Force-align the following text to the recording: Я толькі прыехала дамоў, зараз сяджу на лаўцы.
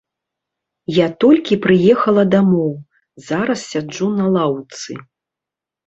Я 0.95 1.07
толькі 1.23 1.59
прыехала 1.67 2.23
дамоў, 2.33 2.73
зараз 3.29 3.59
сяджу 3.71 4.13
на 4.19 4.25
лаўцы. 4.41 4.91